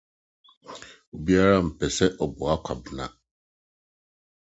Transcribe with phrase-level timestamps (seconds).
[1.15, 3.05] Obiara mpɛ sɛ ɔboa Kwabena.